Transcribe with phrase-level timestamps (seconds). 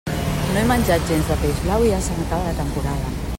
[0.07, 3.15] No he menjat gens de peix blau i ja se n'acaba la temporada.